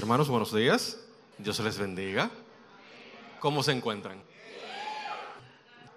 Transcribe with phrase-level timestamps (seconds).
[0.00, 0.96] hermanos, buenos días.
[1.36, 2.30] Dios les bendiga.
[3.38, 4.22] ¿Cómo se encuentran?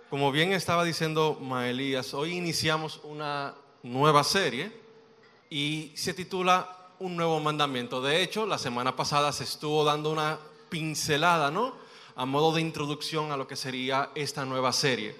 [0.10, 4.74] Como bien estaba diciendo Maelías, hoy iniciamos una nueva serie
[5.49, 8.01] y se titula Un nuevo mandamiento.
[8.01, 11.74] De hecho, la semana pasada se estuvo dando una pincelada, ¿no?
[12.17, 15.15] A modo de introducción a lo que sería esta nueva serie.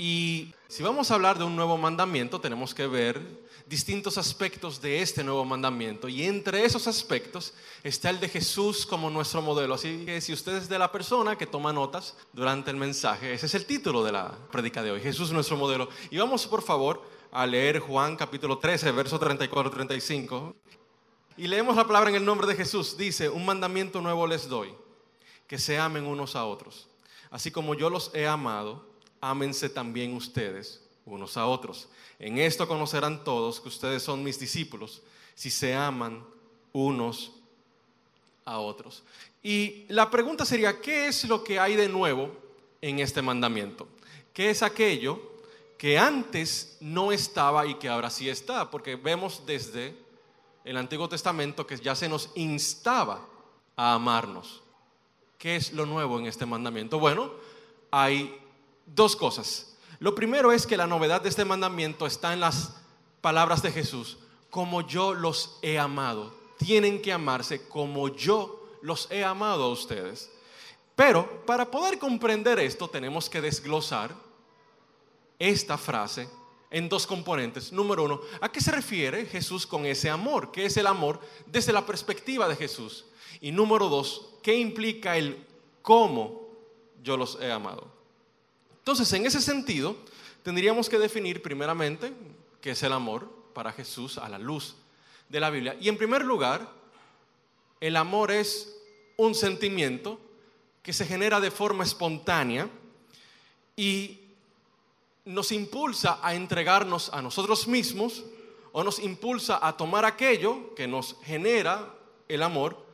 [0.00, 3.20] Y si vamos a hablar de un nuevo mandamiento, tenemos que ver
[3.66, 6.08] distintos aspectos de este nuevo mandamiento.
[6.08, 7.52] Y entre esos aspectos
[7.82, 9.74] está el de Jesús como nuestro modelo.
[9.74, 13.46] Así que si usted es de la persona que toma notas durante el mensaje, ese
[13.46, 15.88] es el título de la predica de hoy, Jesús nuestro modelo.
[16.10, 17.02] Y vamos por favor
[17.32, 20.54] a leer Juan capítulo 13, verso 34-35.
[21.36, 22.96] Y leemos la palabra en el nombre de Jesús.
[22.96, 24.72] Dice, un mandamiento nuevo les doy,
[25.48, 26.88] que se amen unos a otros.
[27.30, 28.86] Así como yo los he amado,
[29.20, 31.88] ámense también ustedes unos a otros.
[32.18, 35.02] En esto conocerán todos que ustedes son mis discípulos,
[35.34, 36.24] si se aman
[36.72, 37.32] unos
[38.44, 39.02] a otros.
[39.42, 42.30] Y la pregunta sería, ¿qué es lo que hay de nuevo
[42.80, 43.88] en este mandamiento?
[44.32, 45.20] ¿Qué es aquello
[45.76, 48.70] que antes no estaba y que ahora sí está?
[48.70, 49.94] Porque vemos desde
[50.64, 53.26] el Antiguo Testamento que ya se nos instaba
[53.76, 54.62] a amarnos.
[55.38, 56.98] ¿Qué es lo nuevo en este mandamiento?
[56.98, 57.32] Bueno,
[57.90, 58.36] hay
[58.94, 59.76] dos cosas.
[60.00, 62.74] Lo primero es que la novedad de este mandamiento está en las
[63.20, 64.18] palabras de Jesús.
[64.50, 66.34] Como yo los he amado.
[66.58, 70.30] Tienen que amarse como yo los he amado a ustedes.
[70.94, 74.14] Pero para poder comprender esto tenemos que desglosar
[75.38, 76.28] esta frase
[76.70, 77.72] en dos componentes.
[77.72, 80.50] Número uno, ¿a qué se refiere Jesús con ese amor?
[80.50, 83.06] ¿Qué es el amor desde la perspectiva de Jesús?
[83.40, 85.46] Y número dos, ¿qué implica el
[85.82, 86.48] cómo
[87.02, 87.97] yo los he amado?
[88.88, 89.96] Entonces, en ese sentido,
[90.42, 92.10] tendríamos que definir primeramente
[92.62, 94.76] qué es el amor para Jesús a la luz
[95.28, 95.76] de la Biblia.
[95.78, 96.66] Y en primer lugar,
[97.82, 98.74] el amor es
[99.18, 100.18] un sentimiento
[100.82, 102.70] que se genera de forma espontánea
[103.76, 104.20] y
[105.26, 108.24] nos impulsa a entregarnos a nosotros mismos
[108.72, 111.94] o nos impulsa a tomar aquello que nos genera
[112.26, 112.87] el amor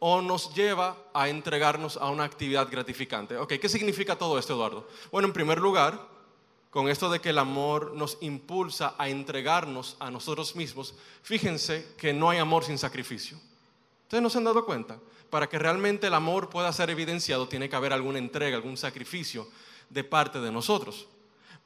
[0.00, 3.36] o nos lleva a entregarnos a una actividad gratificante.
[3.36, 4.88] Ok, ¿qué significa todo esto, Eduardo?
[5.12, 6.08] Bueno, en primer lugar,
[6.70, 12.14] con esto de que el amor nos impulsa a entregarnos a nosotros mismos, fíjense que
[12.14, 13.38] no hay amor sin sacrificio.
[14.04, 14.98] ¿Ustedes no se han dado cuenta?
[15.28, 19.48] Para que realmente el amor pueda ser evidenciado, tiene que haber alguna entrega, algún sacrificio
[19.90, 21.08] de parte de nosotros.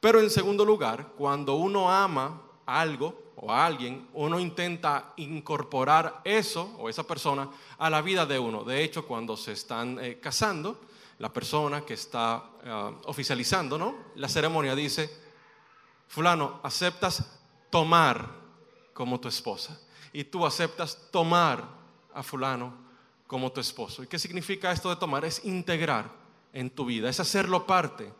[0.01, 6.75] Pero en segundo lugar, cuando uno ama algo, o a alguien, uno intenta incorporar eso
[6.79, 8.63] o esa persona a la vida de uno.
[8.63, 10.79] De hecho, cuando se están eh, casando,
[11.19, 13.95] la persona que está eh, oficializando ¿no?
[14.15, 15.09] la ceremonia dice,
[16.07, 17.39] fulano, aceptas
[17.69, 18.29] tomar
[18.93, 19.79] como tu esposa
[20.13, 21.63] y tú aceptas tomar
[22.13, 22.73] a fulano
[23.27, 24.03] como tu esposo.
[24.03, 25.25] ¿Y qué significa esto de tomar?
[25.25, 26.09] Es integrar
[26.53, 28.13] en tu vida, es hacerlo parte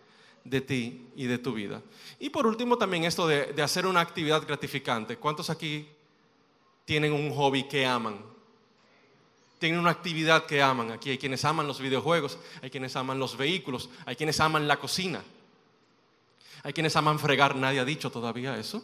[0.46, 1.82] de ti y de tu vida.
[2.20, 5.18] Y por último también esto de, hacer una actividad gratificante.
[5.18, 5.90] ¿Cuántos aquí
[6.86, 8.20] tienen un hobby que aman?
[9.60, 10.92] Tienen una actividad que aman.
[10.92, 14.78] Aquí hay quienes aman los videojuegos, hay quienes aman los vehículos, hay quienes aman la
[14.78, 15.24] cocina,
[16.64, 17.56] hay quienes aman fregar.
[17.56, 18.84] Nadie ha dicho todavía eso.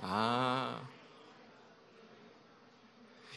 [0.00, 0.78] Ah.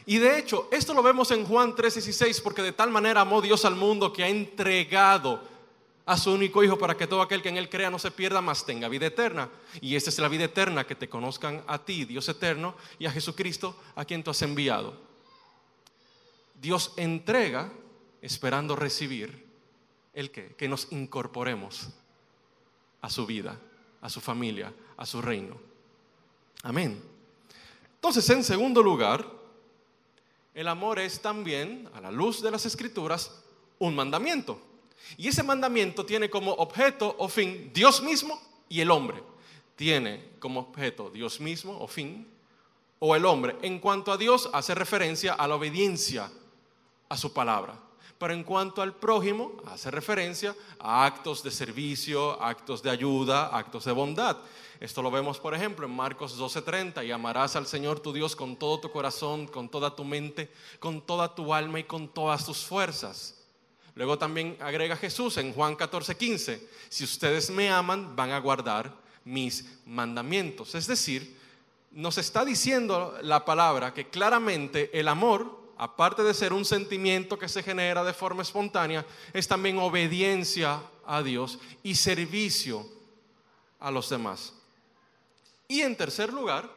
[0.06, 3.64] Y de hecho, esto lo vemos en Juan 3:16, porque de tal manera amó Dios
[3.64, 5.53] al mundo que ha entregado
[6.06, 8.40] a su único Hijo para que todo aquel que en Él crea no se pierda,
[8.40, 9.48] más tenga vida eterna.
[9.80, 13.10] Y esta es la vida eterna, que te conozcan a ti, Dios eterno, y a
[13.10, 15.00] Jesucristo, a quien tú has enviado.
[16.60, 17.72] Dios entrega
[18.20, 19.44] esperando recibir
[20.12, 21.88] el que, que nos incorporemos
[23.00, 23.58] a su vida,
[24.00, 25.56] a su familia, a su reino.
[26.62, 27.02] Amén.
[27.96, 29.26] Entonces, en segundo lugar,
[30.54, 33.42] el amor es también, a la luz de las escrituras,
[33.78, 34.60] un mandamiento.
[35.16, 39.22] Y ese mandamiento tiene como objeto o fin Dios mismo y el hombre.
[39.76, 42.26] Tiene como objeto Dios mismo o fin
[42.98, 43.56] o el hombre.
[43.62, 46.30] En cuanto a Dios, hace referencia a la obediencia
[47.08, 47.78] a su palabra.
[48.18, 53.84] Pero en cuanto al prójimo, hace referencia a actos de servicio, actos de ayuda, actos
[53.84, 54.38] de bondad.
[54.80, 58.56] Esto lo vemos, por ejemplo, en Marcos 12:30, y amarás al Señor tu Dios con
[58.56, 62.64] todo tu corazón, con toda tu mente, con toda tu alma y con todas tus
[62.64, 63.43] fuerzas.
[63.94, 68.92] Luego también agrega Jesús en Juan 14, 15, si ustedes me aman, van a guardar
[69.24, 70.74] mis mandamientos.
[70.74, 71.36] Es decir,
[71.92, 77.48] nos está diciendo la palabra que claramente el amor, aparte de ser un sentimiento que
[77.48, 82.86] se genera de forma espontánea, es también obediencia a Dios y servicio
[83.78, 84.54] a los demás.
[85.68, 86.73] Y en tercer lugar,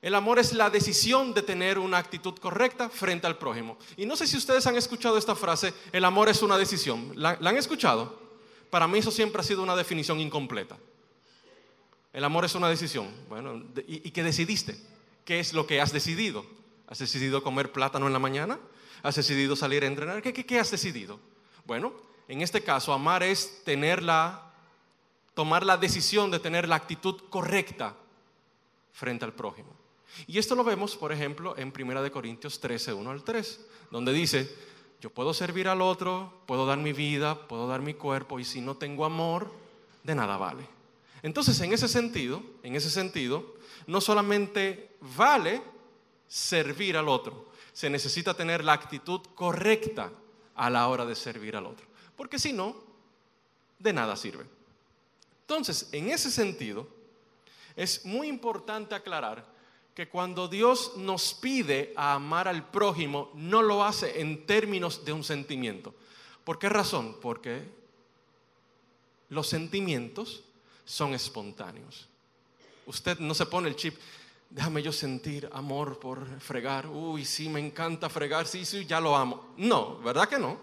[0.00, 3.78] El amor es la decisión de tener una actitud correcta frente al prójimo.
[3.96, 7.12] Y no sé si ustedes han escuchado esta frase, el amor es una decisión.
[7.16, 8.20] ¿La, han escuchado?
[8.70, 10.76] Para mí eso siempre ha sido una definición incompleta.
[12.12, 13.08] El amor es una decisión.
[13.28, 14.80] Bueno, ¿y, qué decidiste?
[15.24, 16.46] ¿Qué es lo que has decidido?
[16.86, 18.58] ¿Has decidido comer plátano en la mañana?
[19.02, 20.22] ¿Has decidido salir a entrenar?
[20.22, 21.18] ¿Qué, qué has decidido?
[21.66, 21.92] Bueno,
[22.28, 24.52] en este caso, amar es tener la,
[25.34, 27.96] tomar la decisión de tener la actitud correcta
[28.92, 29.87] frente al prójimo.
[30.26, 34.52] Y esto lo vemos, por ejemplo, en 1 Corintios 13, 1 al 3, donde dice,
[35.00, 38.60] yo puedo servir al otro, puedo dar mi vida, puedo dar mi cuerpo, y si
[38.60, 39.52] no tengo amor,
[40.02, 40.66] de nada vale.
[41.22, 43.54] Entonces, en ese sentido, en ese sentido,
[43.86, 45.62] no solamente vale
[46.26, 50.10] servir al otro, se necesita tener la actitud correcta
[50.54, 52.76] a la hora de servir al otro, porque si no,
[53.78, 54.44] de nada sirve.
[55.42, 56.88] Entonces, en ese sentido,
[57.76, 59.44] es muy importante aclarar
[59.98, 65.12] que cuando Dios nos pide a amar al prójimo, no lo hace en términos de
[65.12, 65.92] un sentimiento.
[66.44, 67.16] ¿Por qué razón?
[67.20, 67.68] Porque
[69.28, 70.44] los sentimientos
[70.84, 72.06] son espontáneos.
[72.86, 73.96] Usted no se pone el chip,
[74.48, 79.16] déjame yo sentir amor por fregar, uy, sí, me encanta fregar, sí, sí, ya lo
[79.16, 79.48] amo.
[79.56, 80.60] No, ¿verdad que no?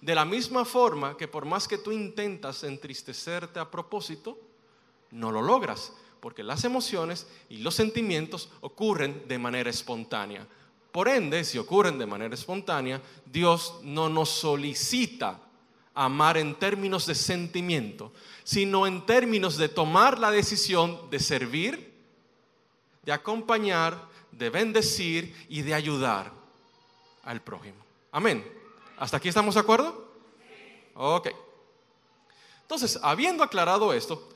[0.00, 4.38] De la misma forma que por más que tú intentas entristecerte a propósito,
[5.10, 10.46] no lo logras porque las emociones y los sentimientos ocurren de manera espontánea.
[10.92, 15.40] Por ende, si ocurren de manera espontánea, Dios no nos solicita
[15.94, 18.12] amar en términos de sentimiento,
[18.44, 21.92] sino en términos de tomar la decisión de servir,
[23.02, 26.32] de acompañar, de bendecir y de ayudar
[27.24, 27.84] al prójimo.
[28.12, 28.46] Amén.
[28.96, 30.08] ¿Hasta aquí estamos de acuerdo?
[30.94, 31.28] Ok.
[32.62, 34.28] Entonces, habiendo aclarado esto,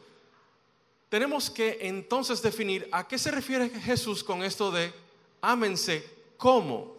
[1.12, 4.94] tenemos que entonces definir a qué se refiere Jesús con esto de
[5.43, 6.97] ámense como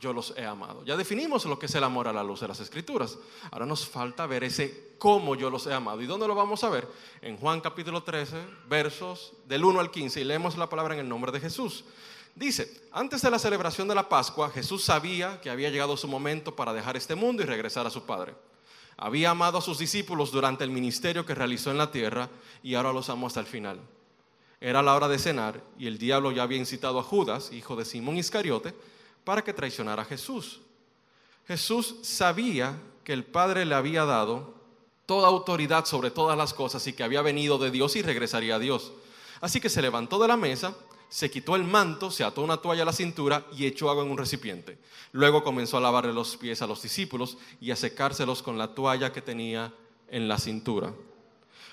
[0.00, 0.82] yo los he amado.
[0.86, 3.18] Ya definimos lo que es el amor a la luz de las escrituras.
[3.50, 6.00] Ahora nos falta ver ese cómo yo los he amado.
[6.00, 6.88] ¿Y dónde lo vamos a ver?
[7.20, 8.34] En Juan capítulo 13,
[8.66, 11.84] versos del 1 al 15, y leemos la palabra en el nombre de Jesús.
[12.34, 16.56] Dice, antes de la celebración de la Pascua, Jesús sabía que había llegado su momento
[16.56, 18.32] para dejar este mundo y regresar a su Padre.
[19.02, 22.28] Había amado a sus discípulos durante el ministerio que realizó en la tierra
[22.62, 23.80] y ahora los amó hasta el final.
[24.60, 27.86] Era la hora de cenar y el diablo ya había incitado a Judas, hijo de
[27.86, 28.74] Simón Iscariote,
[29.24, 30.60] para que traicionara a Jesús.
[31.48, 34.52] Jesús sabía que el Padre le había dado
[35.06, 38.58] toda autoridad sobre todas las cosas y que había venido de Dios y regresaría a
[38.58, 38.92] Dios.
[39.40, 40.76] Así que se levantó de la mesa
[41.10, 44.12] se quitó el manto, se ató una toalla a la cintura y echó agua en
[44.12, 44.78] un recipiente.
[45.10, 49.12] Luego comenzó a lavarle los pies a los discípulos y a secárselos con la toalla
[49.12, 49.74] que tenía
[50.08, 50.94] en la cintura.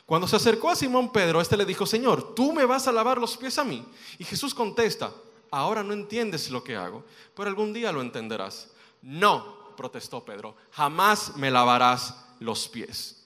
[0.08, 3.20] Cuando se acercó a Simón Pedro, este le dijo, Señor, ¿tú me vas a lavar
[3.20, 3.86] los pies a mí?
[4.18, 5.14] Y Jesús contesta,
[5.52, 7.06] ahora no entiendes lo que hago,
[7.36, 8.72] pero algún día lo entenderás.
[9.04, 13.24] No, protestó Pedro, jamás me lavarás los pies.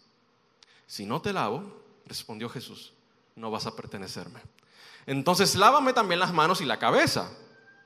[0.88, 1.64] Si no te lavo,
[2.06, 2.92] respondió Jesús,
[3.36, 4.42] no vas a pertenecerme.
[5.12, 7.30] Entonces lávame también las manos y la cabeza,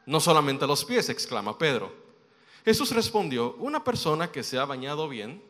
[0.05, 1.91] no solamente los pies, exclama Pedro.
[2.63, 5.41] Jesús respondió, una persona que se ha bañado bien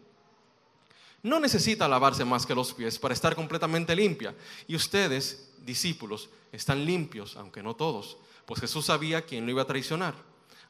[1.22, 4.34] no necesita lavarse más que los pies para estar completamente limpia.
[4.70, 9.68] Y ustedes, discípulos, están limpios, aunque no todos, pues Jesús sabía quién lo iba a
[9.68, 10.16] traicionar.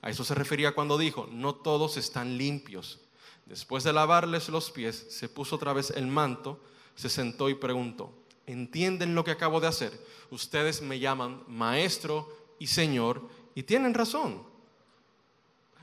[0.02, 3.00] A eso se refería cuando dijo, no todos están limpios.
[3.46, 6.60] Después de lavarles los pies, se puso otra vez el manto,
[6.96, 8.12] se sentó y preguntó,
[8.48, 9.92] entienden lo que acabo de hacer.
[10.30, 13.22] Ustedes me llaman maestro y señor
[13.54, 14.44] y tienen razón.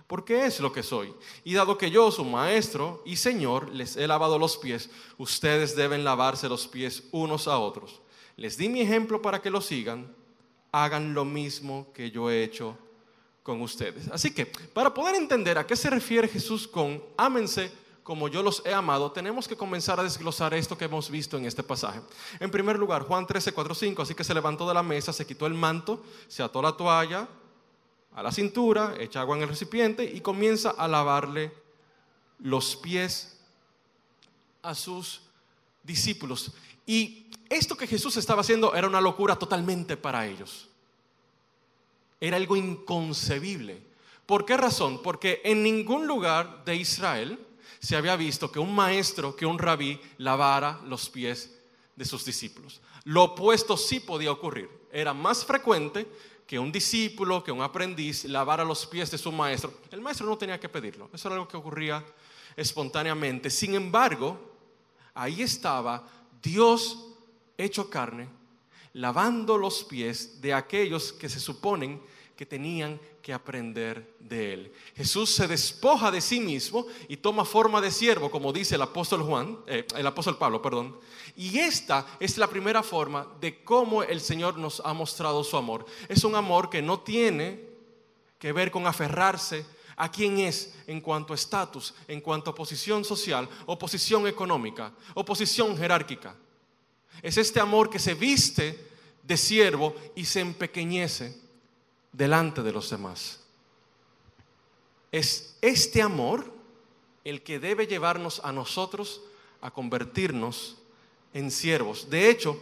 [0.06, 1.14] Porque es lo que soy.
[1.42, 6.04] Y dado que yo, su maestro y señor, les he lavado los pies, ustedes deben
[6.04, 8.02] lavarse los pies unos a otros.
[8.36, 10.14] Les di mi ejemplo para que lo sigan.
[10.70, 12.76] Hagan lo mismo que yo he hecho
[13.42, 14.08] con ustedes.
[14.08, 17.70] Así que, para poder entender a qué se refiere Jesús con ámense
[18.02, 21.44] como yo los he amado, tenemos que comenzar a desglosar esto que hemos visto en
[21.44, 22.00] este pasaje.
[22.40, 25.26] En primer lugar, Juan 13, 4, 5, así que se levantó de la mesa, se
[25.26, 27.28] quitó el manto, se ató la toalla
[28.14, 31.52] a la cintura, echa agua en el recipiente y comienza a lavarle
[32.40, 33.38] los pies
[34.62, 35.22] a sus
[35.82, 36.52] discípulos.
[36.86, 40.68] Y esto que Jesús estaba haciendo era una locura totalmente para ellos.
[42.20, 43.82] Era algo inconcebible.
[44.26, 45.02] ¿Por qué razón?
[45.02, 47.38] Porque en ningún lugar de Israel,
[47.82, 51.58] se había visto que un maestro, que un rabí lavara los pies
[51.96, 52.80] de sus discípulos.
[53.04, 54.70] Lo opuesto sí podía ocurrir.
[54.92, 56.06] Era más frecuente
[56.46, 59.72] que un discípulo, que un aprendiz lavara los pies de su maestro.
[59.90, 61.10] El maestro no tenía que pedirlo.
[61.12, 62.04] Eso era algo que ocurría
[62.54, 63.50] espontáneamente.
[63.50, 64.38] Sin embargo,
[65.12, 66.06] ahí estaba
[66.40, 67.08] Dios
[67.58, 68.28] hecho carne,
[68.92, 72.00] lavando los pies de aquellos que se suponen
[72.36, 74.72] que tenían que aprender de él.
[74.96, 79.22] Jesús se despoja de sí mismo y toma forma de siervo, como dice el apóstol
[79.22, 80.98] Juan, eh, el apóstol Pablo, perdón.
[81.36, 85.86] Y esta es la primera forma de cómo el Señor nos ha mostrado su amor.
[86.08, 87.68] Es un amor que no tiene
[88.38, 89.64] que ver con aferrarse
[89.96, 94.92] a quién es en cuanto a estatus, en cuanto a posición social o posición económica
[95.14, 96.34] o posición jerárquica.
[97.22, 98.90] Es este amor que se viste
[99.22, 101.41] de siervo y se empequeñece
[102.12, 103.40] delante de los demás.
[105.10, 106.52] Es este amor
[107.24, 109.22] el que debe llevarnos a nosotros
[109.60, 110.78] a convertirnos
[111.32, 112.10] en siervos.
[112.10, 112.60] De hecho,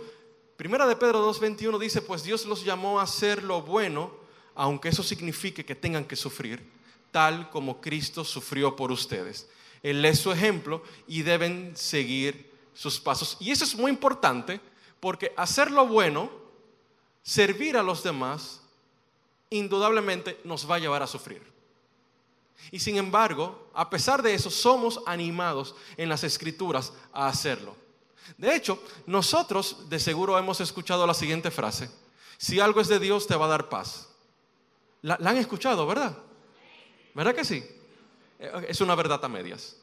[0.61, 4.13] Primera de Pedro 2.21 dice, pues Dios los llamó a hacer lo bueno,
[4.55, 6.63] aunque eso signifique que tengan que sufrir,
[7.11, 9.49] tal como Cristo sufrió por ustedes.
[9.83, 13.39] Él es su ejemplo y deben seguir sus pasos.
[13.41, 14.61] Y eso es muy importante
[15.01, 16.31] porque hacer lo bueno,
[17.23, 18.60] servir a los demás,
[19.51, 21.43] indudablemente nos va a llevar a sufrir.
[22.71, 27.77] Y sin embargo, a pesar de eso, somos animados en las escrituras a hacerlo.
[28.37, 31.91] De hecho, nosotros de seguro hemos escuchado la siguiente frase.
[32.39, 34.09] Si algo es de Dios, te va a dar paz.
[35.03, 36.17] La, han escuchado, ¿verdad?
[37.15, 37.65] ¿Verdad que sí?
[38.39, 39.77] Eh, es una verdad a medias.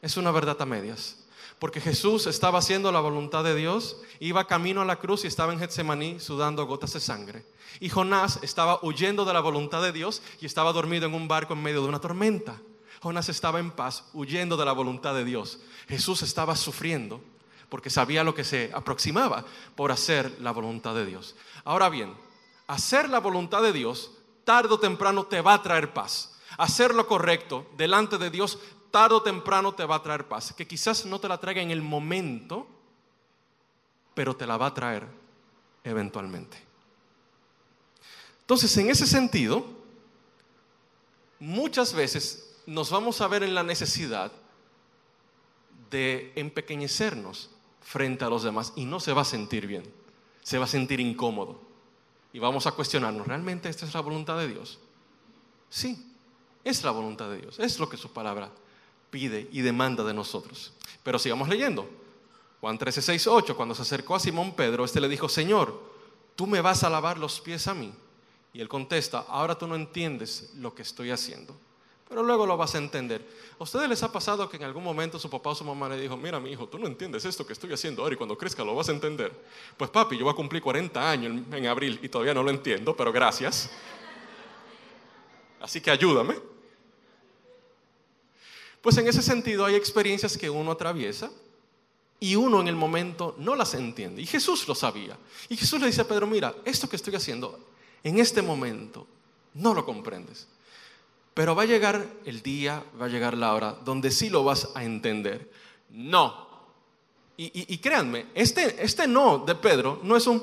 [0.00, 1.25] Es una verdad a medias.
[1.58, 5.52] Porque Jesús estaba haciendo la voluntad de Dios, iba camino a la cruz y estaba
[5.52, 7.46] en Getsemaní sudando gotas de sangre.
[7.80, 11.54] Y Jonás estaba huyendo de la voluntad de Dios y estaba dormido en un barco
[11.54, 12.60] en medio de una tormenta.
[13.00, 15.60] Jonás estaba en paz, huyendo de la voluntad de Dios.
[15.88, 17.20] Jesús estaba sufriendo
[17.68, 19.44] porque sabía lo que se aproximaba
[19.74, 21.36] por hacer la voluntad de Dios.
[21.64, 22.14] Ahora bien,
[22.66, 24.12] hacer la voluntad de Dios
[24.44, 26.32] tarde o temprano te va a traer paz.
[26.58, 28.58] Hacer lo correcto delante de Dios
[28.96, 30.54] tarde o temprano te va a traer paz.
[30.54, 32.66] Que quizás no te la traiga en el momento,
[34.14, 35.06] pero te la va a traer
[35.84, 36.56] eventualmente.
[38.40, 39.66] Entonces, en ese sentido,
[41.38, 44.32] muchas veces nos vamos a ver en la necesidad
[45.90, 47.50] de empequeñecernos
[47.82, 49.84] frente a los demás y no se va a sentir bien,
[50.42, 51.60] se va a sentir incómodo.
[52.32, 54.78] Y vamos a cuestionarnos, ¿realmente esta es la voluntad de Dios?
[55.68, 56.14] Sí,
[56.64, 58.50] es la voluntad de Dios, es lo que su palabra
[59.10, 60.72] pide y demanda de nosotros.
[61.02, 61.88] Pero sigamos leyendo.
[62.60, 65.78] Juan 13, 6, 8, cuando se acercó a Simón Pedro, este le dijo, Señor,
[66.34, 67.92] ¿tú me vas a lavar los pies a mí?
[68.52, 71.54] Y él contesta, ahora tú no entiendes lo que estoy haciendo,
[72.08, 73.24] pero luego lo vas a entender.
[73.58, 76.00] ¿A ustedes les ha pasado que en algún momento su papá o su mamá le
[76.00, 78.64] dijo, mira mi hijo, tú no entiendes esto que estoy haciendo ahora y cuando crezca
[78.64, 79.32] lo vas a entender?
[79.76, 82.96] Pues papi, yo voy a cumplir 40 años en abril y todavía no lo entiendo,
[82.96, 83.70] pero gracias.
[85.60, 86.55] Así que ayúdame.
[88.86, 91.32] Pues en ese sentido hay experiencias que uno atraviesa
[92.20, 94.22] y uno en el momento no las entiende.
[94.22, 95.18] Y Jesús lo sabía.
[95.48, 97.58] Y Jesús le dice a Pedro, mira, esto que estoy haciendo
[98.04, 99.08] en este momento
[99.54, 100.46] no lo comprendes.
[101.34, 104.68] Pero va a llegar el día, va a llegar la hora donde sí lo vas
[104.76, 105.50] a entender.
[105.90, 106.46] No.
[107.36, 110.40] Y, créanme, este, este no de Pedro no es un,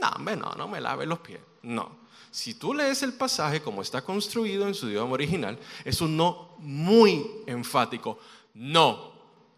[0.00, 1.40] no, no, no me lave los pies.
[1.60, 2.01] No.
[2.32, 6.48] Si tú lees el pasaje como está construido en su idioma original, es un no
[6.58, 8.18] muy enfático.
[8.54, 9.12] No,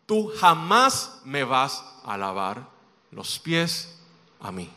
[0.06, 2.68] tú jamás me vas a lavar
[3.12, 3.96] los pies
[4.40, 4.68] a mí.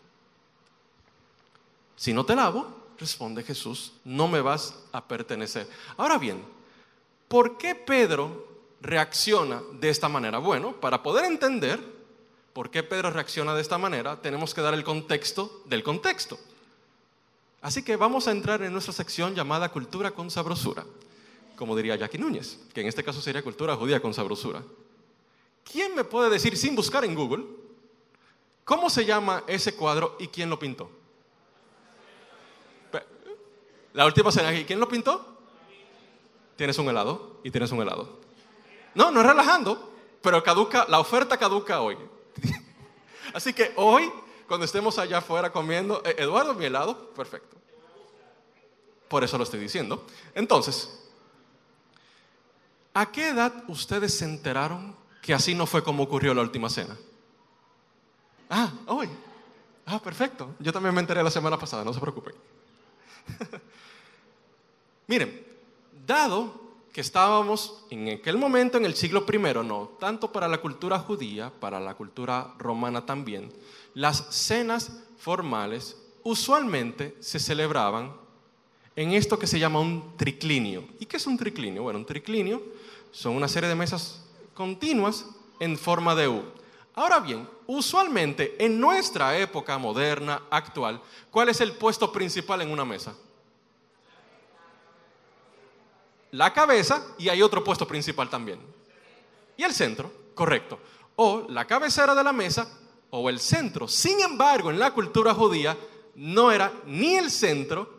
[1.96, 2.68] Si no te lavo,
[3.00, 5.68] responde Jesús, no me vas a pertenecer.
[5.98, 6.46] Ahora bien,
[7.28, 8.48] ¿por qué Pedro
[8.80, 10.38] reacciona de esta manera?
[10.38, 11.80] Bueno, para poder entender
[12.54, 16.38] por qué Pedro reacciona de esta manera, tenemos que dar el contexto del contexto.
[17.62, 20.86] Así que vamos a entrar en nuestra sección llamada Cultura con Sabrosura,
[21.56, 24.64] como diría Jackie Núñez, que en este caso sería Cultura Judía con Sabrosura.
[25.64, 27.44] ¿Quién me puede decir sin buscar en Google
[28.64, 30.90] cómo se llama ese cuadro y quién lo pintó?
[33.94, 35.26] La última cena aquí, ¿quién lo pintó?
[36.56, 38.20] Tienes un helado y tienes un helado.
[38.94, 41.98] No, no es relajando, pero caduca, la oferta caduca hoy.
[43.34, 44.12] Así que hoy
[44.48, 47.58] cuando estemos allá afuera comiendo, eh, Eduardo, mi helado, perfecto.
[49.08, 50.06] Por eso lo estoy diciendo.
[50.34, 51.00] Entonces,
[52.94, 56.98] ¿a qué edad ustedes se enteraron que así no fue como ocurrió la última cena?
[58.50, 59.10] Ah, hoy.
[59.86, 60.56] Ah, perfecto.
[60.60, 62.36] Yo también me enteré la semana pasada, no se preocupen.
[65.08, 65.46] Miren,
[66.06, 71.00] dado que estábamos en aquel momento en el siglo I, no, tanto para la cultura
[71.00, 73.54] judía, para la cultura romana también,
[73.98, 78.16] las cenas formales usualmente se celebraban
[78.96, 80.88] en esto que se llama un triclinio.
[81.00, 81.82] ¿Y qué es un triclinio?
[81.82, 82.62] Bueno, un triclinio
[83.12, 84.24] son una serie de mesas
[84.54, 85.26] continuas
[85.60, 86.44] en forma de U.
[86.94, 91.02] Ahora bien, usualmente en nuestra época moderna, actual,
[91.32, 93.16] ¿cuál es el puesto principal en una mesa?
[96.30, 98.60] La cabeza y hay otro puesto principal también.
[99.58, 100.78] Y el centro, correcto.
[101.16, 102.70] O la cabecera de la mesa
[103.18, 103.88] o el centro.
[103.88, 105.78] Sin embargo, en la cultura judía
[106.16, 107.98] no era ni el centro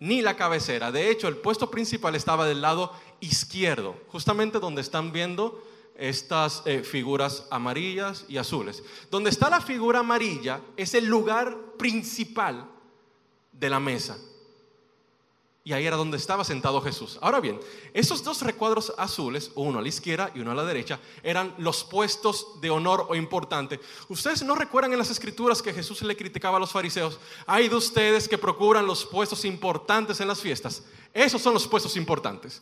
[0.00, 0.90] ni la cabecera.
[0.90, 5.62] De hecho, el puesto principal estaba del lado izquierdo, justamente donde están viendo
[5.96, 8.82] estas eh, figuras amarillas y azules.
[9.10, 12.68] Donde está la figura amarilla es el lugar principal
[13.52, 14.18] de la mesa.
[15.64, 17.18] Y ahí era donde estaba sentado Jesús.
[17.20, 17.60] Ahora bien,
[17.94, 21.84] esos dos recuadros azules, uno a la izquierda y uno a la derecha, eran los
[21.84, 23.78] puestos de honor o importante.
[24.08, 27.20] Ustedes no recuerdan en las escrituras que Jesús le criticaba a los fariseos.
[27.46, 30.82] Hay de ustedes que procuran los puestos importantes en las fiestas.
[31.14, 32.60] Esos son los puestos importantes.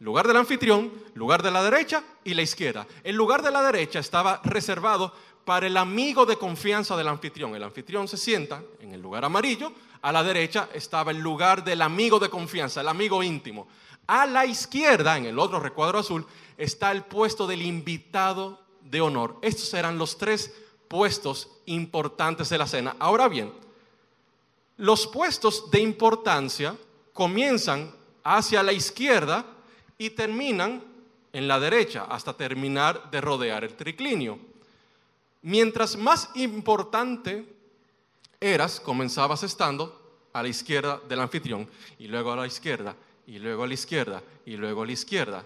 [0.00, 2.86] Lugar del anfitrión, lugar de la derecha y la izquierda.
[3.02, 5.12] El lugar de la derecha estaba reservado
[5.44, 7.54] para el amigo de confianza del anfitrión.
[7.54, 11.82] El anfitrión se sienta en el lugar amarillo, a la derecha estaba el lugar del
[11.82, 13.66] amigo de confianza, el amigo íntimo.
[14.06, 16.24] A la izquierda, en el otro recuadro azul,
[16.56, 19.38] está el puesto del invitado de honor.
[19.42, 20.54] Estos eran los tres
[20.86, 22.94] puestos importantes de la cena.
[23.00, 23.52] Ahora bien,
[24.76, 26.76] los puestos de importancia
[27.12, 29.44] comienzan hacia la izquierda
[29.98, 30.82] y terminan
[31.32, 34.38] en la derecha hasta terminar de rodear el triclinio.
[35.42, 37.44] Mientras más importante
[38.40, 42.94] eras, comenzabas estando a la izquierda del anfitrión y luego a la izquierda
[43.26, 45.44] y luego a la izquierda y luego a la izquierda.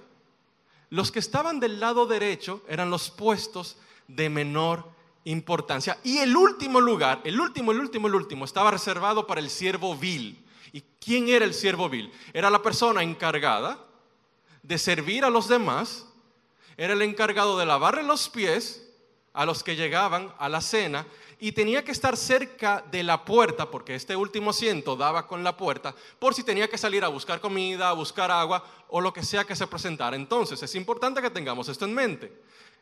[0.90, 3.78] Los que estaban del lado derecho eran los puestos
[4.08, 4.84] de menor
[5.24, 5.98] importancia.
[6.04, 9.96] Y el último lugar, el último, el último, el último, estaba reservado para el siervo
[9.96, 10.44] vil.
[10.72, 12.12] ¿Y quién era el siervo vil?
[12.32, 13.78] Era la persona encargada
[14.62, 16.06] de servir a los demás,
[16.76, 18.88] era el encargado de lavarle los pies
[19.32, 21.06] a los que llegaban a la cena
[21.38, 25.56] y tenía que estar cerca de la puerta, porque este último asiento daba con la
[25.56, 29.24] puerta, por si tenía que salir a buscar comida, a buscar agua o lo que
[29.24, 30.14] sea que se presentara.
[30.14, 32.32] Entonces es importante que tengamos esto en mente.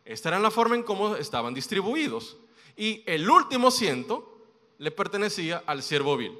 [0.04, 2.36] Esta era la forma en cómo estaban distribuidos.
[2.76, 4.38] Y el último asiento
[4.78, 6.36] le pertenecía al siervo vil.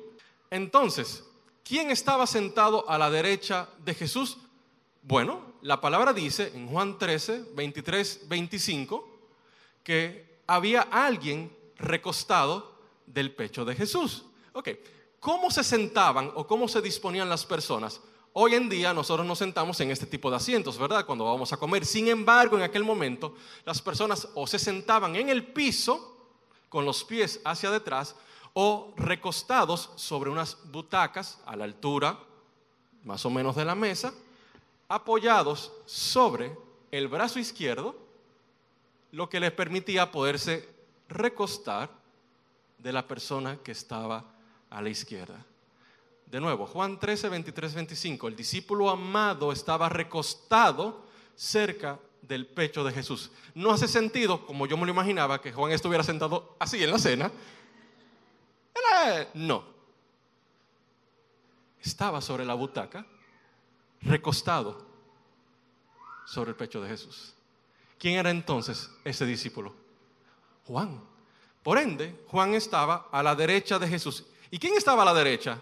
[0.51, 1.25] Entonces,
[1.65, 4.39] ¿quién estaba sentado a la derecha de Jesús?
[5.03, 9.09] Bueno, la palabra dice en Juan 13, 23, 25,
[9.83, 12.75] que había alguien recostado
[13.07, 14.25] del pecho de Jesús.
[14.53, 14.69] Ok,
[15.19, 18.01] ¿cómo se sentaban o cómo se disponían las personas?
[18.35, 21.07] Hoy en día nosotros nos sentamos en este tipo de asientos, ¿verdad?
[21.07, 21.87] Cuando vamos a comer.
[21.87, 23.35] Sin embargo, en aquel momento
[23.65, 26.29] las personas o se sentaban en el piso
[26.69, 28.15] con los pies hacia detrás
[28.53, 32.19] o recostados sobre unas butacas a la altura
[33.03, 34.13] más o menos de la mesa
[34.91, 36.53] apoyados sobre
[36.91, 37.97] el brazo izquierdo,
[39.13, 40.69] lo que les permitía poderse
[41.09, 41.89] recostar
[42.77, 44.25] de la persona que estaba
[44.69, 45.47] a la izquierda.
[46.27, 52.93] De nuevo, Juan 13, 23, 25, el discípulo amado estaba recostado cerca del pecho de
[52.93, 53.31] Jesús.
[53.55, 56.99] No hace sentido, como yo me lo imaginaba, que Juan estuviera sentado así en la
[56.99, 57.31] cena.
[59.35, 59.63] No.
[61.81, 63.07] Estaba sobre la butaca
[64.03, 64.87] recostado
[66.27, 67.35] sobre el pecho de Jesús.
[67.99, 69.75] ¿Quién era entonces ese discípulo?
[70.67, 71.03] Juan.
[71.63, 74.25] Por ende, Juan estaba a la derecha de Jesús.
[74.51, 75.61] ¿Y quién estaba a la derecha?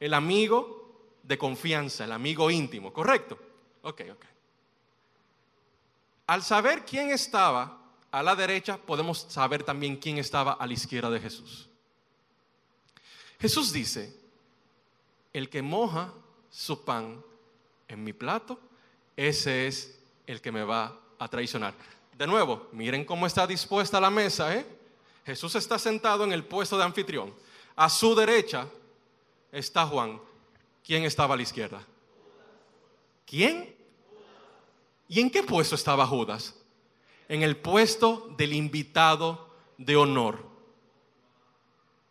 [0.00, 3.38] El amigo de confianza, el amigo íntimo, ¿correcto?
[3.82, 4.24] Ok, ok.
[6.28, 7.78] Al saber quién estaba
[8.10, 11.68] a la derecha, podemos saber también quién estaba a la izquierda de Jesús.
[13.38, 14.18] Jesús dice,
[15.32, 16.12] el que moja
[16.50, 17.22] su pan
[17.88, 18.58] en mi plato,
[19.16, 21.74] ese es el que me va a traicionar.
[22.16, 24.54] De nuevo, miren cómo está dispuesta la mesa.
[24.54, 24.66] ¿eh?
[25.24, 27.32] Jesús está sentado en el puesto de anfitrión.
[27.74, 28.68] A su derecha
[29.52, 30.20] está Juan.
[30.84, 31.84] ¿Quién estaba a la izquierda?
[33.26, 33.74] ¿Quién?
[35.08, 36.54] ¿Y en qué puesto estaba Judas?
[37.28, 40.46] En el puesto del invitado de honor.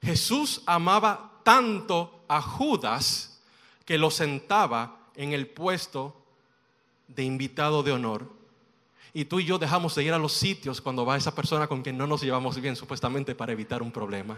[0.01, 3.41] Jesús amaba tanto a Judas
[3.85, 6.15] que lo sentaba en el puesto
[7.07, 8.29] de invitado de honor.
[9.13, 11.81] Y tú y yo dejamos de ir a los sitios cuando va esa persona con
[11.81, 14.37] quien no nos llevamos bien, supuestamente para evitar un problema.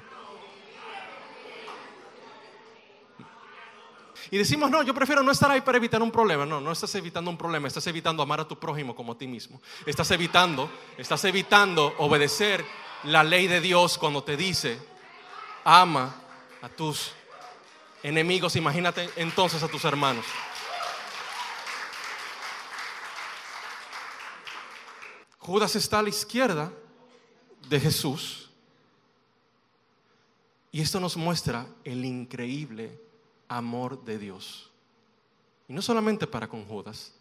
[4.29, 6.45] Y decimos, no, yo prefiero no estar ahí para evitar un problema.
[6.45, 9.25] No, no estás evitando un problema, estás evitando amar a tu prójimo como a ti
[9.25, 9.61] mismo.
[9.85, 12.63] Estás evitando, estás evitando obedecer
[13.03, 14.77] la ley de Dios cuando te dice,
[15.63, 16.15] ama
[16.61, 17.13] a tus
[18.03, 20.25] enemigos, imagínate entonces a tus hermanos.
[25.47, 26.73] Judas está a la izquierda
[27.69, 28.49] de Jesús.
[30.73, 32.99] Y esto nos muestra el increíble
[33.47, 34.69] amor de Dios.
[35.69, 37.13] Y no solamente para con Judas,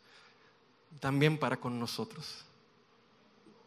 [0.99, 2.45] también para con nosotros.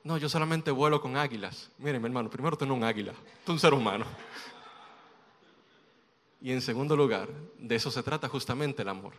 [0.04, 1.70] No, yo solamente vuelo con águilas.
[1.78, 3.14] Miren, mi hermano, primero tengo un águila,
[3.46, 4.04] tú un ser humano.
[6.42, 9.14] Y en segundo lugar, de eso se trata justamente el amor,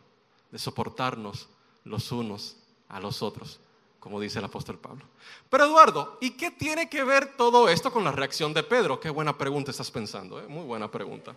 [0.51, 1.49] de soportarnos
[1.85, 2.59] los unos
[2.91, 3.59] a los otros,
[4.01, 5.05] como dice el apóstol Pablo.
[5.49, 8.99] Pero Eduardo, ¿y qué tiene que ver todo esto con la reacción de Pedro?
[8.99, 10.49] Qué buena pregunta estás pensando, ¿eh?
[10.49, 11.37] muy buena pregunta.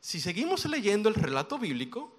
[0.00, 2.12] Si seguimos leyendo el relato bíblico,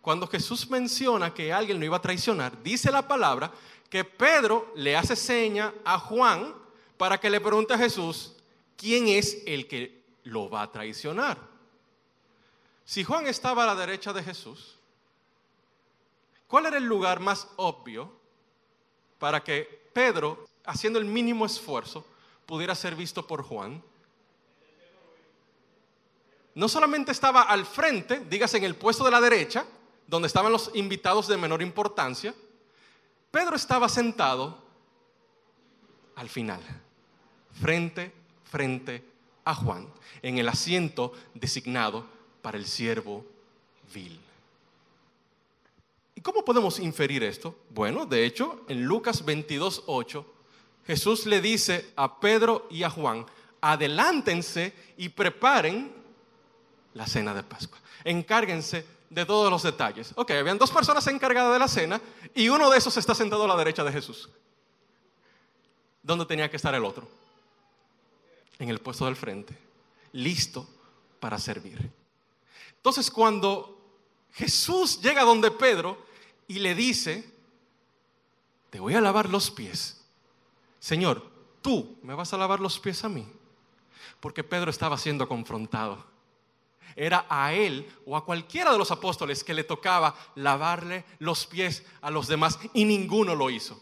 [0.00, 3.52] cuando Jesús menciona que alguien lo iba a traicionar, dice la palabra
[3.88, 6.54] que Pedro le hace seña a Juan
[6.96, 8.34] para que le pregunte a Jesús
[8.76, 11.38] quién es el que lo va a traicionar.
[12.84, 14.76] Si Juan estaba a la derecha de Jesús,
[16.54, 18.12] ¿cuál era el lugar más obvio
[19.18, 22.06] para que Pedro, haciendo el mínimo esfuerzo,
[22.46, 23.82] pudiera ser visto por Juan?
[26.54, 29.66] No solamente estaba al frente, dígase en el puesto de la derecha,
[30.06, 32.32] donde estaban los invitados de menor importancia,
[33.32, 34.62] Pedro estaba sentado
[36.14, 36.60] al final,
[37.60, 38.12] frente,
[38.44, 39.02] frente
[39.44, 42.06] a Juan, en el asiento designado
[42.42, 43.26] para el siervo
[43.92, 44.20] vil.
[46.24, 47.54] ¿Y cómo podemos inferir esto?
[47.68, 50.26] Bueno, de hecho, en Lucas 22, 8,
[50.86, 53.26] Jesús le dice a Pedro y a Juan,
[53.60, 55.92] adelántense y preparen
[56.94, 57.78] la cena de Pascua.
[58.04, 60.12] Encárguense de todos los detalles.
[60.14, 62.00] Ok, habían dos personas encargadas de la cena
[62.34, 64.30] y uno de esos está sentado a la derecha de Jesús.
[66.02, 67.06] ¿Dónde tenía que estar el otro?
[68.58, 69.58] En el puesto del frente,
[70.12, 70.66] listo
[71.20, 71.92] para servir.
[72.76, 73.78] Entonces cuando
[74.32, 76.13] Jesús llega donde Pedro
[76.48, 77.32] y le dice,
[78.70, 80.04] te voy a lavar los pies.
[80.78, 81.30] Señor,
[81.62, 83.26] tú me vas a lavar los pies a mí.
[84.20, 86.14] Porque Pedro estaba siendo confrontado
[86.96, 91.84] era a él o a cualquiera de los apóstoles que le tocaba lavarle los pies
[92.00, 93.80] a los demás y ninguno lo hizo.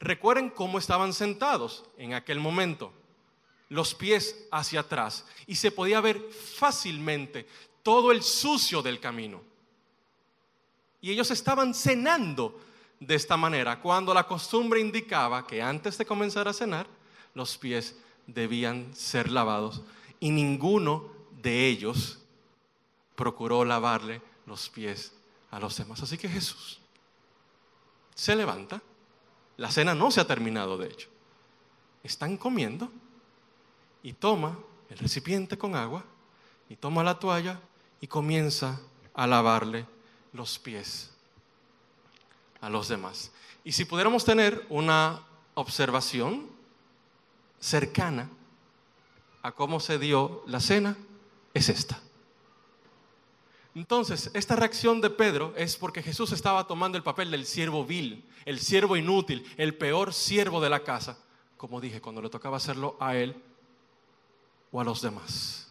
[0.00, 2.92] Recuerden cómo estaban sentados en aquel momento,
[3.68, 7.46] los pies hacia atrás y se podía ver fácilmente
[7.82, 9.42] todo el sucio del camino.
[11.00, 12.58] Y ellos estaban cenando
[12.98, 16.86] de esta manera, cuando la costumbre indicaba que antes de comenzar a cenar,
[17.34, 19.82] los pies debían ser lavados
[20.20, 21.08] y ninguno
[21.40, 22.18] de ellos
[23.14, 25.14] procuró lavarle los pies
[25.50, 26.02] a los demás.
[26.02, 26.80] Así que Jesús
[28.14, 28.82] se levanta.
[29.56, 31.08] La cena no se ha terminado, de hecho.
[32.02, 32.90] Están comiendo
[34.02, 34.58] y toma
[34.88, 36.04] el recipiente con agua
[36.68, 37.60] y toma la toalla
[38.00, 38.80] y comienza
[39.14, 39.86] a lavarle
[40.32, 41.10] los pies
[42.60, 43.32] a los demás.
[43.64, 45.22] Y si pudiéramos tener una
[45.54, 46.48] observación
[47.58, 48.30] cercana
[49.42, 50.96] a cómo se dio la cena,
[51.54, 52.00] es esta.
[53.74, 58.24] Entonces, esta reacción de Pedro es porque Jesús estaba tomando el papel del siervo vil,
[58.44, 61.18] el siervo inútil, el peor siervo de la casa,
[61.56, 63.40] como dije, cuando le tocaba hacerlo a él
[64.72, 65.69] o a los demás.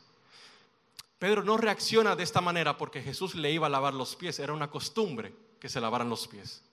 [1.19, 4.53] Pedro no reacciona de esta manera porque Jesús le iba a lavar los pies, era
[4.53, 6.63] una costumbre que se lavaran los pies.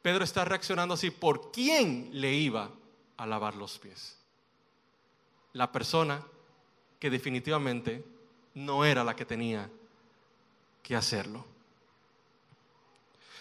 [0.00, 2.70] Pedro está reaccionando así por quién le iba
[3.18, 4.16] a lavar los pies.
[5.52, 6.24] La persona
[6.98, 8.02] que definitivamente
[8.54, 9.70] no era la que tenía
[10.82, 11.44] que hacerlo.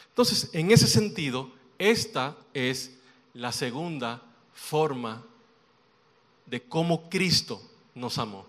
[0.10, 2.98] Entonces, en ese sentido, esta es
[3.34, 4.22] la segunda
[4.54, 5.24] forma
[6.46, 7.62] de cómo Cristo
[7.96, 8.46] nos amó.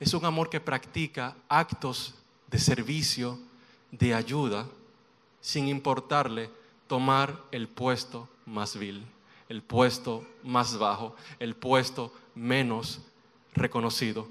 [0.00, 2.14] Es un amor que practica actos
[2.50, 3.38] de servicio,
[3.90, 4.66] de ayuda,
[5.40, 6.50] sin importarle
[6.86, 9.04] tomar el puesto más vil,
[9.48, 13.00] el puesto más bajo, el puesto menos
[13.54, 14.28] reconocido.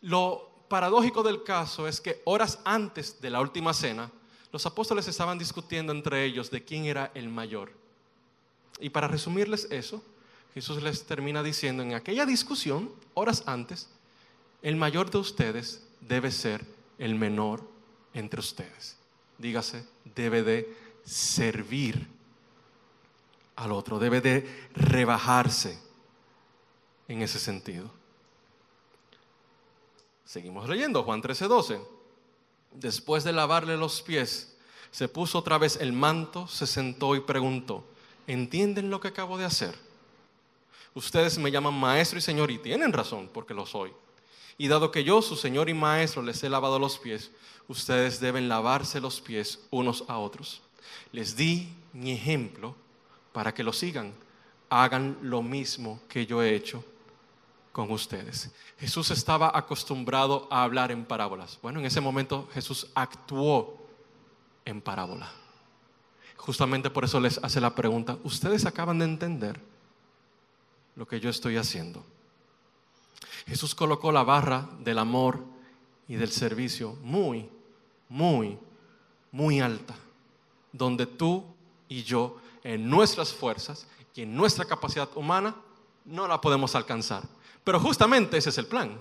[0.00, 4.10] Lo paradójico del caso es que horas antes de la última cena,
[4.52, 7.72] los apóstoles estaban discutiendo entre ellos de quién era el mayor.
[8.80, 10.02] Y para resumirles eso,
[10.54, 13.88] Jesús les termina diciendo en aquella discusión, horas antes,
[14.62, 16.64] el mayor de ustedes debe ser
[16.98, 17.62] el menor
[18.14, 18.96] entre ustedes.
[19.38, 22.08] Dígase, debe de servir
[23.54, 25.78] al otro, debe de rebajarse
[27.08, 27.90] en ese sentido.
[30.24, 31.80] Seguimos leyendo, Juan 13:12.
[32.72, 34.56] Después de lavarle los pies,
[34.90, 37.84] se puso otra vez el manto, se sentó y preguntó,
[38.26, 39.74] ¿entienden lo que acabo de hacer?
[40.94, 43.92] Ustedes me llaman maestro y señor y tienen razón porque lo soy.
[44.58, 47.30] Y dado que yo, su señor y maestro, les he lavado los pies,
[47.68, 50.62] ustedes deben lavarse los pies unos a otros.
[51.12, 52.74] Les di mi ejemplo
[53.32, 54.14] para que lo sigan,
[54.70, 56.82] hagan lo mismo que yo he hecho
[57.72, 58.50] con ustedes.
[58.78, 61.58] Jesús estaba acostumbrado a hablar en parábolas.
[61.60, 63.76] Bueno, en ese momento Jesús actuó
[64.64, 65.30] en parábola.
[66.36, 69.60] Justamente por eso les hace la pregunta, ¿ustedes acaban de entender
[70.94, 72.02] lo que yo estoy haciendo?
[73.46, 75.44] Jesús colocó la barra del amor
[76.08, 77.48] y del servicio muy,
[78.08, 78.58] muy,
[79.32, 79.94] muy alta,
[80.72, 81.44] donde tú
[81.88, 85.54] y yo, en nuestras fuerzas y en nuestra capacidad humana,
[86.04, 87.22] no la podemos alcanzar.
[87.62, 89.00] Pero justamente ese es el plan,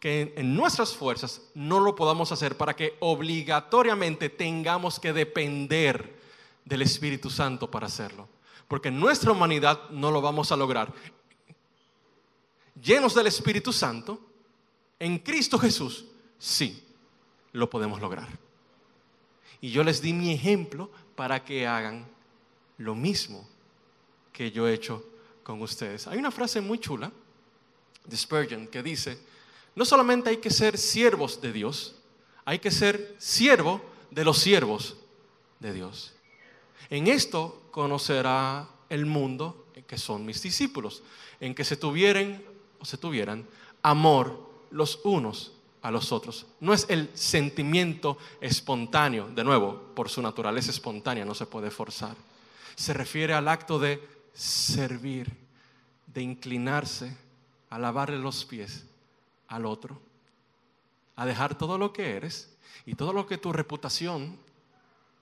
[0.00, 6.18] que en nuestras fuerzas no lo podamos hacer para que obligatoriamente tengamos que depender
[6.64, 8.28] del Espíritu Santo para hacerlo.
[8.68, 10.92] Porque nuestra humanidad no lo vamos a lograr.
[12.82, 14.20] Llenos del Espíritu Santo,
[14.98, 16.04] en Cristo Jesús,
[16.38, 16.84] sí,
[17.52, 18.28] lo podemos lograr.
[19.60, 22.06] Y yo les di mi ejemplo para que hagan
[22.78, 23.48] lo mismo
[24.32, 25.04] que yo he hecho
[25.42, 26.06] con ustedes.
[26.06, 27.10] Hay una frase muy chula
[28.04, 29.18] de Spurgeon que dice,
[29.74, 31.96] no solamente hay que ser siervos de Dios,
[32.44, 34.96] hay que ser siervo de los siervos
[35.58, 36.14] de Dios.
[36.90, 41.02] En esto conocerá el mundo que son mis discípulos,
[41.40, 42.42] en que se tuvieran
[42.80, 43.46] o se tuvieran
[43.82, 46.46] amor los unos a los otros.
[46.60, 52.16] No es el sentimiento espontáneo, de nuevo, por su naturaleza espontánea, no se puede forzar.
[52.74, 55.32] Se refiere al acto de servir,
[56.06, 57.16] de inclinarse
[57.70, 58.84] a lavarle los pies
[59.48, 60.00] al otro,
[61.16, 64.38] a dejar todo lo que eres y todo lo que tu reputación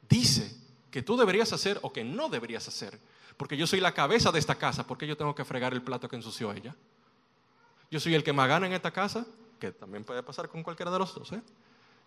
[0.09, 0.55] dice
[0.91, 2.99] que tú deberías hacer o que no deberías hacer.
[3.37, 5.83] Porque yo soy la cabeza de esta casa, ¿por qué yo tengo que fregar el
[5.83, 6.75] plato que ensució ella?
[7.91, 9.27] Yo soy el que más gana en esta casa,
[9.61, 11.33] que también puede pasar con cualquiera de los dos.
[11.33, 11.43] ¿eh?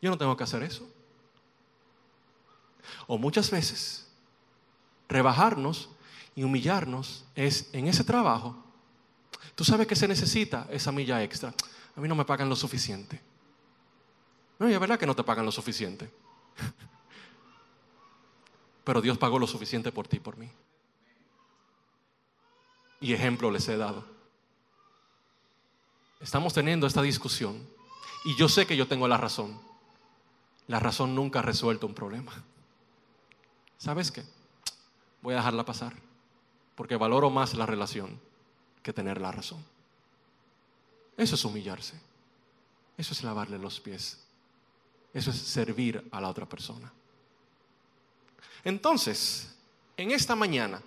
[0.02, 0.88] Yo no tengo que hacer eso.
[3.08, 4.08] O muchas veces,
[5.08, 5.90] rebajarnos
[6.36, 8.64] y humillarnos es en ese trabajo.
[9.56, 11.54] Tú sabes que se necesita esa milla extra.
[11.96, 13.22] A mí no me pagan lo suficiente.
[14.58, 16.12] No, y es verdad que no te pagan lo suficiente.
[18.84, 20.50] Pero Dios pagó lo suficiente por ti y por mí.
[23.02, 24.19] Y ejemplo les he dado
[26.20, 27.68] estamos teniendo esta discusión
[28.26, 29.60] y yo sé que yo tengo la razón.
[30.68, 32.44] La razón nunca ha resuelto un problema.
[33.78, 34.24] ¿Sabes qué?
[35.22, 35.94] Voy a dejarla pasar
[36.76, 38.20] porque valoro más la relación
[38.84, 39.64] que tener la razón.
[41.18, 42.00] Eso es humillarse.
[42.98, 44.20] Eso es lavarle los pies.
[45.14, 46.92] Eso es servir a la otra persona.
[48.64, 49.56] Entonces,
[49.98, 50.82] en esta mañana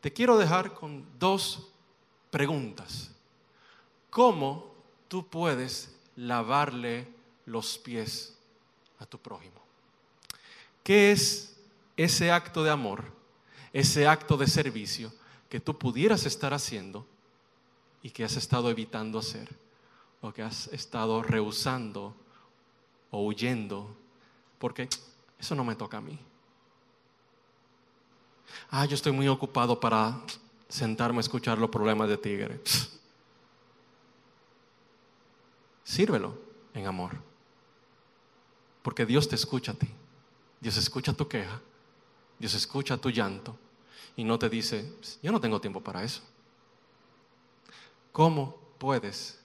[0.00, 1.68] te quiero dejar con dos
[2.30, 3.10] preguntas
[4.12, 4.74] ¿Cómo
[5.08, 7.08] tú puedes lavarle
[7.46, 8.36] los pies
[8.98, 9.58] a tu prójimo?
[10.84, 11.56] ¿Qué es
[11.96, 13.04] ese acto de amor,
[13.72, 15.10] ese acto de servicio
[15.48, 17.06] que tú pudieras estar haciendo
[18.02, 19.48] y que has estado evitando hacer
[20.20, 22.14] o que has estado rehusando
[23.10, 23.96] o huyendo?
[24.58, 24.90] Porque
[25.38, 26.18] eso no me toca a mí.
[28.68, 30.20] Ah, yo estoy muy ocupado para
[30.68, 32.60] sentarme a escuchar los problemas de tigre.
[35.84, 36.38] Sírvelo
[36.74, 37.12] en amor.
[38.82, 39.88] Porque Dios te escucha a ti.
[40.60, 41.60] Dios escucha tu queja.
[42.38, 43.56] Dios escucha tu llanto.
[44.16, 44.92] Y no te dice,
[45.22, 46.22] yo no tengo tiempo para eso.
[48.12, 49.40] ¿Cómo puedes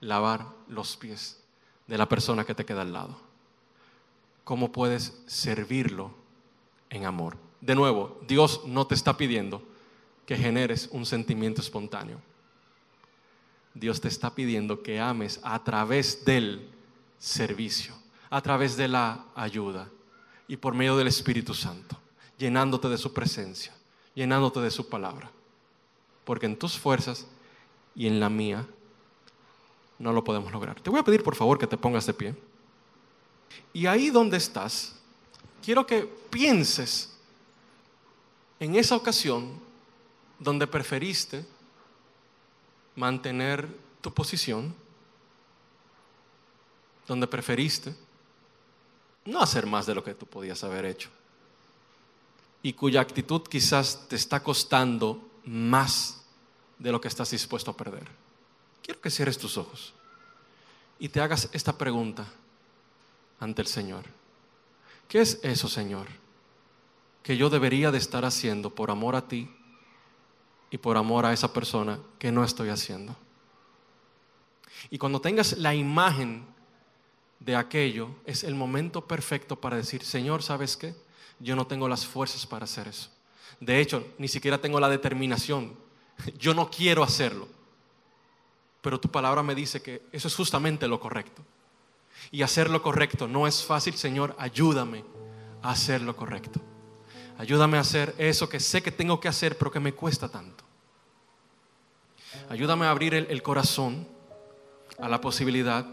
[0.00, 1.40] lavar los pies
[1.86, 3.18] de la persona que te queda al lado?
[4.44, 6.12] ¿Cómo puedes servirlo
[6.88, 7.36] en amor?
[7.60, 9.62] De nuevo, Dios no te está pidiendo
[10.24, 12.20] que generes un sentimiento espontáneo.
[13.78, 16.66] Dios te está pidiendo que ames a través del
[17.18, 17.94] servicio,
[18.30, 19.88] a través de la ayuda
[20.48, 21.98] y por medio del Espíritu Santo,
[22.38, 23.74] llenándote de su presencia,
[24.14, 25.30] llenándote de su palabra.
[26.24, 27.26] Porque en tus fuerzas
[27.94, 28.66] y en la mía
[29.98, 30.80] no lo podemos lograr.
[30.80, 32.34] Te voy a pedir por favor que te pongas de pie.
[33.74, 34.96] Y ahí donde estás,
[35.62, 37.14] quiero que pienses
[38.58, 39.60] en esa ocasión
[40.38, 41.44] donde preferiste
[42.96, 43.68] mantener
[44.00, 44.74] tu posición
[47.06, 47.94] donde preferiste
[49.24, 51.10] no hacer más de lo que tú podías haber hecho
[52.62, 56.22] y cuya actitud quizás te está costando más
[56.78, 58.08] de lo que estás dispuesto a perder.
[58.82, 59.94] Quiero que cierres tus ojos
[60.98, 62.26] y te hagas esta pregunta
[63.38, 64.04] ante el Señor.
[65.08, 66.06] ¿Qué es eso, Señor,
[67.22, 69.50] que yo debería de estar haciendo por amor a ti
[70.70, 73.16] y por amor a esa persona que no estoy haciendo.
[74.90, 76.44] Y cuando tengas la imagen
[77.40, 80.94] de aquello, es el momento perfecto para decir, Señor, ¿sabes qué?
[81.38, 83.10] Yo no tengo las fuerzas para hacer eso.
[83.60, 85.76] De hecho, ni siquiera tengo la determinación
[86.38, 87.48] Yo no quiero hacerlo.
[88.80, 91.42] Pero tu palabra me dice que eso es justamente lo correcto.
[92.30, 94.34] Y hacer lo correcto no es fácil, Señor.
[94.38, 95.04] Ayúdame
[95.62, 96.60] a hacer lo correcto.
[97.38, 100.64] Ayúdame a hacer eso que sé que tengo que hacer, pero que me cuesta tanto.
[102.48, 104.06] Ayúdame a abrir el, corazón
[104.98, 105.84] a la posibilidad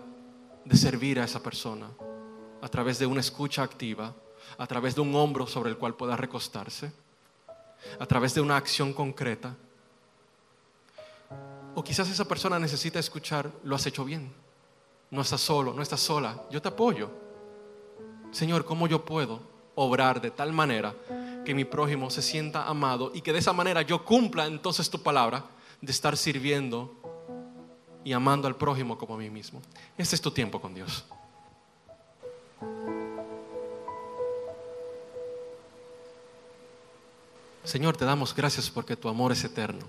[0.64, 1.90] de servir a esa persona
[2.62, 4.14] a través de una escucha activa,
[4.58, 6.92] a través de un hombro sobre el cual pueda recostarse,
[8.00, 9.56] a través de una acción concreta.
[11.76, 14.32] O quizás esa persona necesita escuchar, lo has hecho bien,
[15.12, 17.10] no estás solo, no estás sola, yo te apoyo.
[18.32, 19.42] Señor, ¿cómo yo puedo
[19.76, 20.96] obrar de tal manera
[21.46, 25.02] que mi prójimo se sienta amado y que de esa manera yo cumpla entonces tu
[25.02, 25.46] palabra
[25.82, 26.94] de estar sirviendo
[28.04, 29.62] y amando al prójimo como a mí mismo.
[29.98, 31.06] Este es tu tiempo con Dios.
[37.64, 39.86] Señor, te damos gracias porque tu amor es eterno.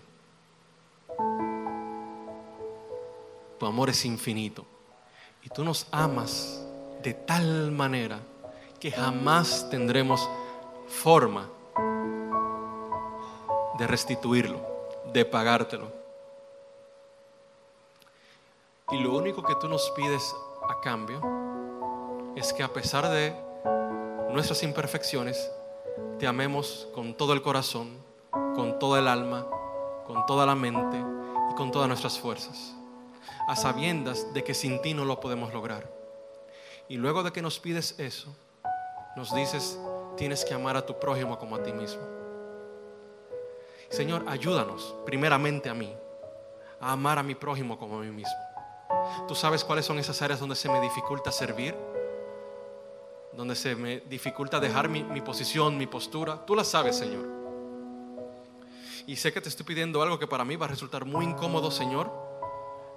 [3.58, 4.64] Tu amor es infinito.
[5.42, 6.64] Y tú nos amas
[7.02, 8.20] de tal manera
[8.80, 10.28] que jamás tendremos
[10.86, 11.48] forma
[13.78, 14.60] de restituirlo,
[15.12, 15.92] de pagártelo.
[18.90, 20.34] Y lo único que tú nos pides
[20.68, 21.20] a cambio
[22.36, 23.34] es que a pesar de
[24.30, 25.50] nuestras imperfecciones,
[26.18, 27.98] te amemos con todo el corazón,
[28.30, 29.46] con toda el alma,
[30.06, 31.02] con toda la mente
[31.50, 32.74] y con todas nuestras fuerzas,
[33.48, 35.90] a sabiendas de que sin ti no lo podemos lograr.
[36.88, 38.34] Y luego de que nos pides eso,
[39.16, 39.78] nos dices,
[40.16, 42.02] tienes que amar a tu prójimo como a ti mismo.
[43.88, 45.94] Señor, ayúdanos, primeramente a mí,
[46.80, 48.34] a amar a mi prójimo como a mí mismo.
[49.28, 51.74] Tú sabes cuáles son esas áreas donde se me dificulta servir,
[53.32, 56.44] donde se me dificulta dejar mi, posición, mi postura.
[56.46, 57.26] Tú la sabes, Señor.
[59.06, 61.70] Y sé que te estoy pidiendo algo que para mí va a resultar muy incómodo,
[61.70, 62.10] Señor,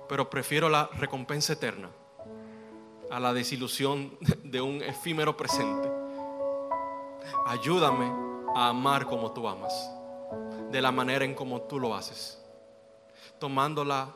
[0.07, 1.89] pero prefiero la recompensa eterna
[3.09, 5.86] a la desilusión de un efímero presente.
[7.45, 8.11] Ayúdame
[8.55, 9.73] a amar como tú amas,
[10.71, 12.41] de la manera en como tú lo haces,
[13.39, 14.09] tomando la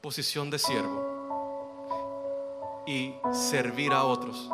[0.00, 1.14] posición de siervo
[2.86, 4.50] y servir a otros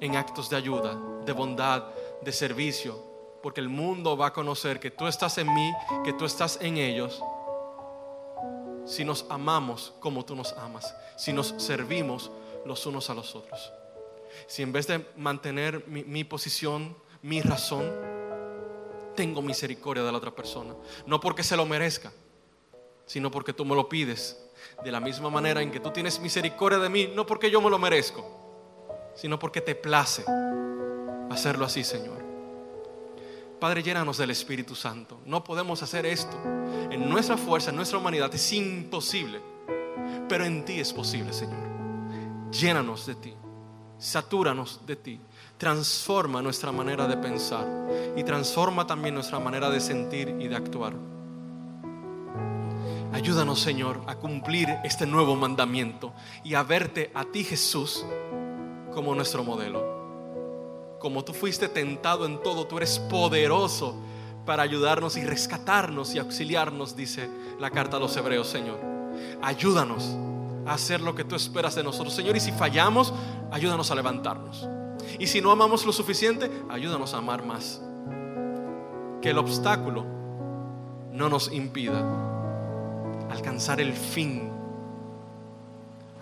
[0.00, 1.84] en actos de ayuda, de bondad,
[2.22, 3.02] de servicio,
[3.42, 5.72] porque el mundo va a conocer que tú estás en mí,
[6.04, 7.22] que tú estás en ellos,
[8.86, 12.30] si nos amamos como tú nos amas, si nos servimos
[12.64, 13.72] los unos a los otros.
[14.46, 17.84] Si en vez de mantener mi, posición, mi razón,
[19.14, 20.74] tengo misericordia de la otra persona,
[21.06, 22.12] no porque se lo merezca,
[23.06, 24.38] sino porque tú me lo pides,
[24.84, 27.70] de la misma manera en que tú tienes misericordia de mí, no porque yo me
[27.70, 28.24] lo merezco,
[29.14, 30.24] sino porque te place
[31.30, 32.18] hacerlo así, Señor.
[33.58, 35.20] Padre, llénanos del Espíritu Santo.
[35.24, 36.36] No podemos hacer esto
[36.90, 38.32] en nuestra fuerza, en nuestra humanidad.
[38.32, 39.40] Es imposible.
[40.28, 41.58] Pero en ti es posible, Señor.
[42.52, 43.34] Llénanos de ti.
[43.98, 45.20] Satúranos de ti.
[45.56, 47.66] Transforma nuestra manera de pensar
[48.16, 50.94] y transforma también nuestra manera de sentir y de actuar.
[53.12, 56.12] Ayúdanos, Señor, a cumplir este nuevo mandamiento
[56.44, 58.04] y a verte a ti, Jesús,
[58.92, 59.98] como nuestro modelo.
[61.00, 63.96] Como tú fuiste tentado en todo, tú eres poderoso
[64.44, 68.78] para ayudarnos y rescatarnos y auxiliarnos, dice la carta a los hebreos, Señor.
[69.42, 70.16] Ayúdanos
[70.66, 72.36] a hacer lo que tú esperas de nosotros, Señor.
[72.36, 73.12] Y si fallamos,
[73.50, 74.68] ayúdanos a levantarnos.
[75.18, 77.80] Y si no amamos lo suficiente, ayúdanos a amar más.
[79.22, 80.04] Que el obstáculo
[81.12, 82.04] no nos impida
[83.30, 84.50] alcanzar el fin,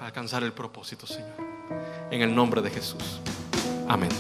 [0.01, 1.35] alcanzar el propósito, Señor.
[2.11, 3.21] En el nombre de Jesús.
[3.89, 4.11] Amén.